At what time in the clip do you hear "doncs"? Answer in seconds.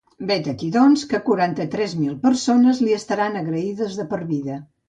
0.77-1.03